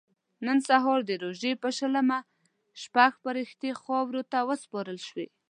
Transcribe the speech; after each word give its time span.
نن 0.45 0.57
سهار 0.67 0.99
د 1.09 1.11
روژې 1.23 1.51
په 1.61 1.69
شلمه 1.77 2.19
شپږ 2.81 3.11
فرښتې 3.23 3.71
خاورو 3.81 4.21
ته 4.31 4.39
وسپارل 4.49 4.99
شوې. 5.07 5.27